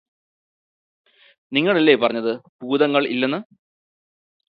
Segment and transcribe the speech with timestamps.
[1.51, 2.31] നിങ്ങളല്ലേ പറഞ്ഞത്
[2.61, 3.39] ഭൂതങ്ങള് ഇല്ലെന്ന്